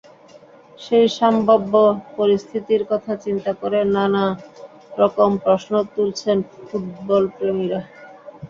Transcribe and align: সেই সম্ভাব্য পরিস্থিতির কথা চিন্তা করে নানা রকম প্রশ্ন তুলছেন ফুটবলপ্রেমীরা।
সেই 0.79 1.07
সম্ভাব্য 1.19 1.73
পরিস্থিতির 2.17 2.81
কথা 2.91 3.13
চিন্তা 3.25 3.51
করে 3.61 3.79
নানা 3.95 4.25
রকম 4.99 5.29
প্রশ্ন 5.43 5.73
তুলছেন 5.93 6.37
ফুটবলপ্রেমীরা। 6.59 7.79